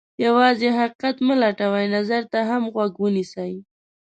یوازې 0.25 0.69
حقیقت 0.79 1.15
مه 1.27 1.35
لټوئ، 1.41 1.85
نظر 1.95 2.21
ته 2.31 2.39
هم 2.49 2.63
غوږ 2.73 2.93
ونیسئ. 2.99 3.53